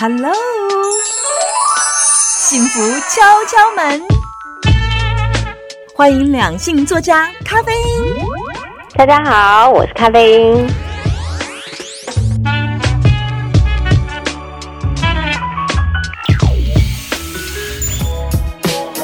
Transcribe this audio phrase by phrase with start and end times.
[0.00, 0.32] Hello，
[2.38, 4.02] 幸福敲敲门，
[5.94, 8.24] 欢迎两性作家咖啡因。
[8.94, 10.79] 大家好，我是咖啡因。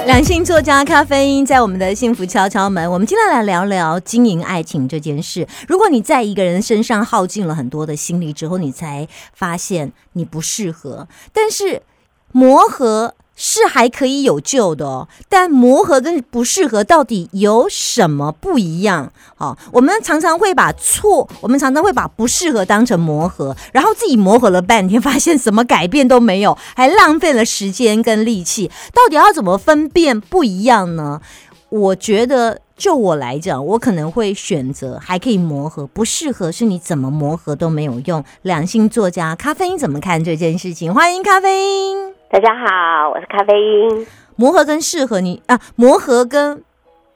[0.07, 5.49] 两性作家咖啡因在我们的幸福敲敲门，我们今天来聊聊经营爱情这件事。
[5.67, 11.83] 如果你在一个人身上耗尽了很多的心力之后，你才发现你不适合，但是
[12.31, 13.15] 磨合。
[13.37, 19.13] 是还可以有救的哦，但磨合跟不适合到底有什么不一样？
[19.37, 28.71] 好，我们常常会把错，我们常常会把不适合当成磨合，然后自己磨合了半天，发现什么改变都没有，还浪费了时间跟力气。
[28.95, 31.21] 到底要怎么分辨不一样呢？
[31.69, 38.25] 我觉得，就我来讲，我可能会选择还可以磨合，不适合是你怎么磨合都没有用。
[38.41, 40.95] 两性作家咖啡因怎么看这件事情？
[40.95, 42.16] 欢迎咖啡因。
[42.29, 44.07] 大家好，我是咖啡因。
[44.35, 46.61] 磨合跟适合你啊，磨合跟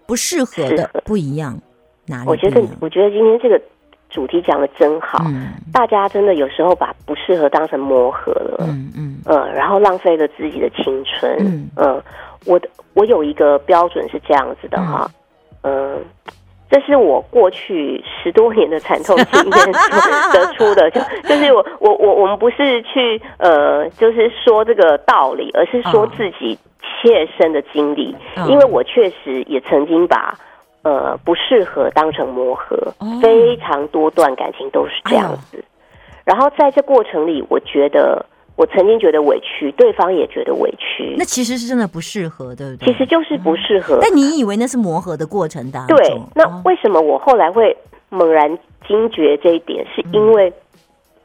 [0.07, 1.59] 不适合的不一样，
[2.07, 2.29] 哪里？
[2.29, 3.61] 我觉得，我觉得今天这个
[4.09, 5.25] 主题讲的真好。
[5.73, 11.37] 大家真的有时候把不适合当成磨合了，嗯嗯，呃，然后浪费了自己的青春。
[11.41, 12.03] 嗯嗯，
[12.47, 15.11] 我的我有一个标准是这样子的哈，
[15.63, 15.99] 嗯。
[16.71, 19.73] 这是我过去十多年的惨痛经验
[20.33, 28.15] 得出的， 就就是我我我我们不是去呃，就是说这个道理，而是说自己切身的经历，
[28.49, 30.33] 因为我确实也曾经把
[30.83, 32.77] 呃不适合当成磨合，
[33.21, 35.65] 非常多段感情都是这样子，
[36.25, 38.25] 然后在这过程里，我觉得。
[38.61, 42.93] 我曾经觉得委屈，对方也觉得委屈，那其实是真的不适合，对不对？
[42.93, 43.99] 其实就是不适合。
[44.03, 45.97] 但你以为那是磨合的过程当中？
[45.97, 46.21] 对。
[46.35, 47.75] 那为什么我后来会
[48.11, 49.83] 猛然惊觉这一点？
[49.95, 50.53] 是因为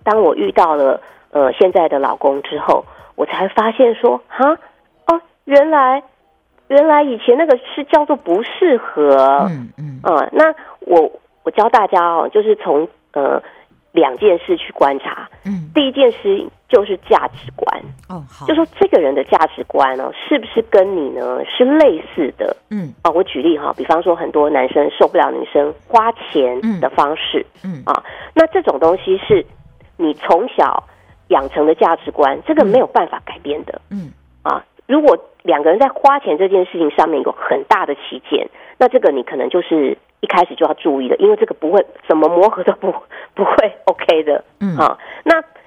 [0.01, 4.57] 当我遇到了呃现在的老公之后，我才发现说，哈
[5.07, 6.01] 哦，原来
[6.69, 9.45] 原来以前那个是叫做不适合。
[9.49, 9.99] 嗯嗯。
[10.03, 11.11] 啊，那我
[11.43, 13.43] 我教大家哦，就是从呃。
[13.95, 22.55] 两件事去观察，嗯，第一件事就是价值观，哦，好，就说这个人的价值观呢，是不是跟你呢是类似的？
[22.71, 28.03] 嗯，啊，我举例哈，比方说很多男生受不了女生花钱的方式，嗯，啊，
[28.33, 29.45] 那这种东西是
[29.97, 30.83] 你从小
[31.27, 34.11] 养成的价值观，这个没有办法改变的，嗯，
[34.41, 38.49] 啊，如果两个人在花钱这件事情上面有很大的起见，
[38.79, 39.97] 那这个你可能就是。
[40.21, 42.91] 一开始就要注意的，因为这个不会怎么磨合都不
[43.35, 44.75] 不会 OK 的，嗯。
[44.75, 45.14] 啊，那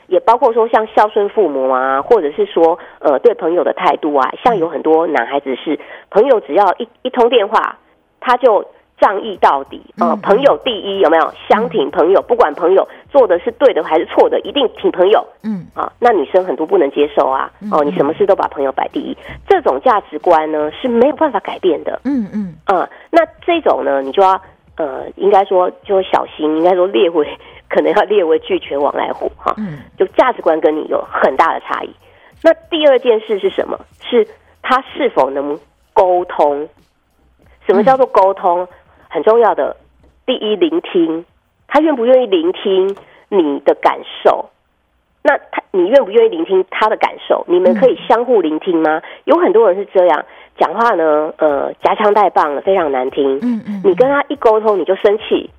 [0.08, 5.78] 也包括说像孝顺父母啊，或者是说呃对朋友的态度啊，像有很多男孩子是
[6.10, 7.78] 朋友只要一一通电话，
[8.20, 8.64] 他就。
[9.00, 12.20] 仗义到底啊，朋友第一，有没有相挺朋友？
[12.20, 15.24] 不管朋友做的是对的还是错的，一定挺朋友。
[15.44, 17.48] 嗯啊，那女生很多不能接受啊。
[17.70, 19.16] 哦，你什么事都把朋友摆第一，
[19.46, 22.00] 这种价值观呢是没有办法改变的。
[22.06, 24.32] 嗯嗯啊，那这种呢，你就要
[24.76, 27.24] 呃，应该说就小心，应该说列为
[27.68, 29.54] 可能要列为拒绝往来户哈。
[29.58, 31.90] 嗯，就价值观跟你有很大的差异。
[32.42, 33.78] 那第二件事是什么？
[34.08, 34.26] 是
[34.62, 35.58] 他是否能
[35.92, 36.68] 沟通？
[37.66, 38.66] 什么叫做沟通？
[39.08, 39.76] 很重要的，
[40.26, 41.24] 第一，聆听，
[41.66, 42.94] 他愿不愿意聆听
[43.28, 44.50] 你的感受？
[45.22, 47.44] 那他，你愿不愿意聆听他的感受？
[47.48, 49.02] 你们可以相互聆听吗？
[49.24, 50.24] 有很多人是这样
[50.58, 53.38] 讲话呢，呃，夹枪带棒的，非常难听。
[53.42, 55.50] 嗯嗯，你跟他一沟通，你就生气，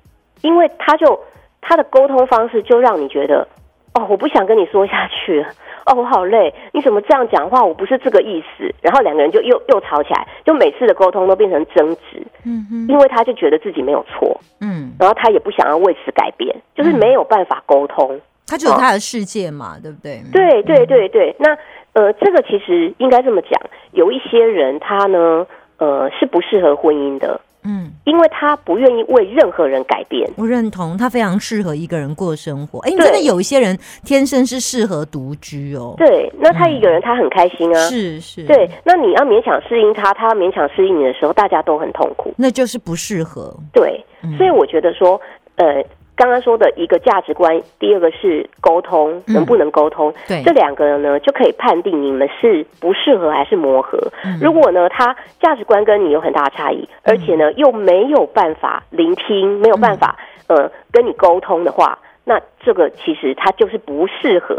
[0.42, 1.20] 因为他就
[1.60, 3.46] 他的沟通方式就让你觉得，
[3.94, 5.48] 哦，我不想跟你说下去了。
[5.86, 6.52] 哦，我好累！
[6.72, 7.64] 你怎么这样讲话？
[7.64, 8.72] 我不是这个意思。
[8.82, 12.22] 然后两个人就又又吵起来，就每次的沟通都变成争执。
[12.44, 14.38] 嗯哼，因为他就觉得自己没有错。
[14.60, 18.20] 嗯，然后他也不想要为此改变，就是没有办法沟通。
[18.46, 20.20] 他就有他的世界嘛，对不对？
[20.32, 21.34] 对对对对。
[21.38, 21.56] 那
[21.94, 23.60] 呃，这个其实应该这么讲，
[23.92, 25.46] 有一些人他呢，
[25.78, 27.40] 呃，是不适合婚姻的。
[27.64, 30.28] 嗯，因为他不愿意为任何人改变。
[30.36, 32.78] 我认同，他非常适合一个人过生活。
[32.80, 35.94] 哎，真的有一些人天生是适合独居哦。
[35.96, 37.80] 对，那他一个人他很开心啊。
[37.88, 38.44] 是是。
[38.44, 42.32] 对，那你要勉强适应他，他要勉强适应你的时候，大家都很痛苦。
[42.36, 43.54] 那就是不适合。
[43.72, 44.04] 对，
[44.36, 45.20] 所以我觉得说，
[45.56, 45.84] 呃。
[46.20, 50.12] 刚刚说的一个价值观，第二个是沟通，能不能沟通？
[50.28, 53.98] 对，这两个呢就可以判定你们是不适合还是磨合。
[54.38, 64.54] 如果呢，他价值观跟你有很大的差异，而且呢又没有办法聆听，没有办法呃跟你沟通的话，那这个其实他就是不适合，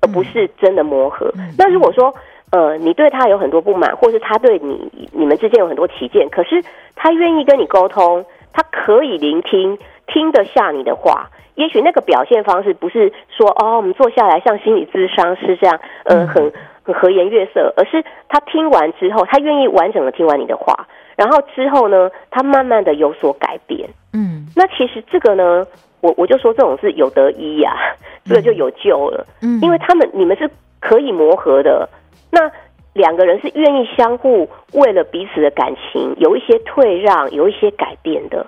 [0.00, 1.28] 而不是真的磨合。
[1.58, 2.14] 那如果说
[2.52, 6.62] 呃你对他有很多不满，或是他对你你们之间有很多歧见，可是
[6.94, 9.76] 他愿意跟你沟通，他可以聆听。
[10.06, 11.30] 听得下你的话。
[11.56, 16.52] 也许那个表现方式不是说哦，我们坐下来像心理咨商师这样，呃，很
[16.82, 23.88] 很和颜悦色，而是他听完之后，他愿意完整的听完你的话，然后之后呢，他慢慢的有所改变。
[24.12, 25.64] 嗯那其实这个呢，
[26.00, 27.76] 我我就说这种是有得一呀、
[28.24, 29.24] 这个就有救了。
[29.40, 31.88] 嗯，因为他们你们是可以磨合的，
[32.32, 32.50] 那
[32.94, 38.44] 两个人是愿意相互为了彼此的感情有一些退让，有一些改变的。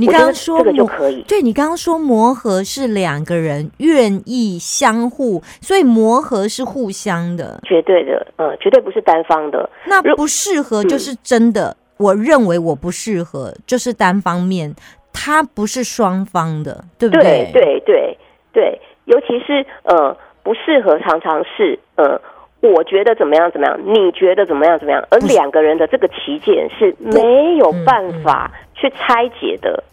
[0.00, 7.60] 你刚刚说这个就可以，对你刚刚说磨合是两个人愿意相互，所以磨合是互相的。
[7.64, 9.68] 绝对的，呃，绝对不是单方的。
[9.86, 14.74] 那不适合就是真的，我认为我不适合就是单方面，
[15.12, 18.18] 它不是双方的，对不对对对
[18.52, 22.20] 对，尤其是呃不适合，常常是呃。
[22.62, 29.84] 我觉得怎么样怎么样，你觉得怎么样怎么样，而两个人的这个旗舰是没有办法去拆解的。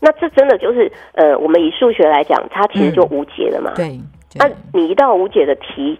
[0.00, 3.72] 那这真的就是呃，我们以数学来讲，它其实就无解了嘛。
[3.74, 4.00] 对
[4.34, 5.98] 那、对，你一道无解的题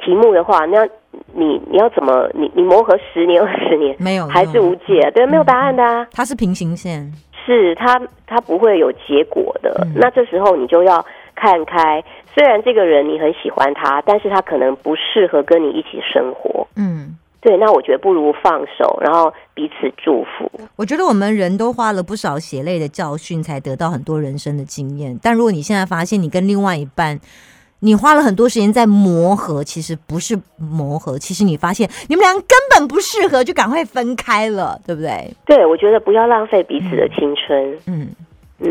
[0.00, 0.86] 题目的话，那
[1.32, 5.10] 你你要怎么你你磨合十年二十年没有还是无解？
[5.14, 6.06] 对，没有答案的啊。
[6.12, 7.10] 它是平行线，
[7.46, 9.70] 是它它不会有结果的。
[9.84, 11.04] 嗯那这时候你就要
[11.34, 12.02] 看开，
[12.34, 16.66] 虽然这个人你很喜欢他，但是他可能不适合跟你一起生活。
[16.76, 16.97] 嗯。
[17.40, 20.50] 对，那我觉得不如放手，然后彼此祝福。
[20.76, 25.18] 我觉得我们人都花了不少血泪的教训，才得到很多人生的经验。
[25.22, 27.20] 但如果你现在发现你跟另外一半，
[27.80, 35.32] 你花了很多时间在磨合，其实不是磨合，其实你发现你们俩根本不适合，就赶快分开了，对不对？
[35.46, 37.72] 对，我觉得不要浪费彼此的青春。
[37.86, 38.08] 嗯，嗯，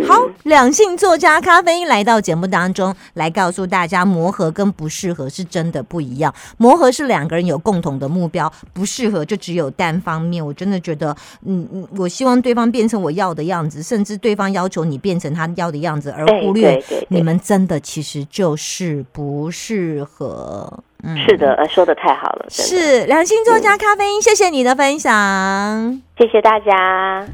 [0.06, 6.34] 好，两性作家咖啡因来到节目当中，来告诉大家，磨合跟不适合是真的不一样。
[6.58, 10.46] 磨合是两个人有共同的目标，不适合就只有单方面。
[10.46, 20.84] 我真的觉得，嗯嗯，我希望对方变成我要的样子，甚至对方要求你变成他要的样子，而哎忽略你们真的其实就是不适合。
[21.04, 26.02] 嗯，是的，呃，说的太好了，是两性作家咖啡因，谢谢你的分享。
[26.18, 27.26] 谢谢大家。